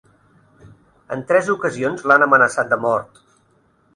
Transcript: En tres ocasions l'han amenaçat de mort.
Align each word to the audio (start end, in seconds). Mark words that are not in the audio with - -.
En 1.15 1.21
tres 1.31 1.51
ocasions 1.55 2.03
l'han 2.11 2.27
amenaçat 2.27 2.75
de 2.75 2.83
mort. 2.89 3.21